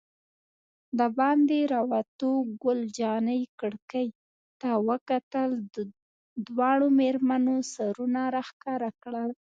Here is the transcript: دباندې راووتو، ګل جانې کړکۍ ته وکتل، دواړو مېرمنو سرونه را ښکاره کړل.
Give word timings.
دباندې 0.99 1.59
راووتو، 1.73 2.31
ګل 2.63 2.79
جانې 2.97 3.39
کړکۍ 3.59 4.07
ته 4.61 4.69
وکتل، 4.89 5.51
دواړو 6.47 6.87
مېرمنو 6.99 7.55
سرونه 7.73 8.21
را 8.33 8.41
ښکاره 8.49 8.89
کړل. 9.03 9.29